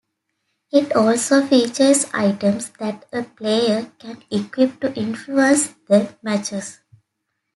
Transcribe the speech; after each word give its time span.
It 0.73 0.95
also 0.95 1.45
features 1.45 2.07
items 2.11 2.71
that 2.79 3.05
a 3.13 3.21
player 3.21 3.91
can 3.99 4.23
equip 4.31 4.79
to 4.79 4.91
influence 4.95 5.75
the 5.87 6.17
matches. 6.23 6.79